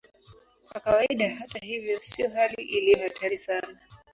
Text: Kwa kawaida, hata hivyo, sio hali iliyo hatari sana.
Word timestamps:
Kwa 0.69 0.79
kawaida, 0.81 1.35
hata 1.39 1.59
hivyo, 1.59 1.99
sio 2.03 2.29
hali 2.29 2.63
iliyo 2.63 2.99
hatari 3.07 3.37
sana. 3.37 3.79